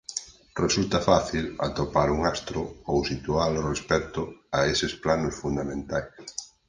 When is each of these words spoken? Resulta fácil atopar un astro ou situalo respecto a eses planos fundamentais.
Resulta 0.63 0.99
fácil 1.09 1.45
atopar 1.67 2.07
un 2.15 2.21
astro 2.33 2.61
ou 2.91 2.97
situalo 3.11 3.59
respecto 3.71 4.21
a 4.57 4.59
eses 4.73 4.93
planos 5.03 5.33
fundamentais. 5.41 6.13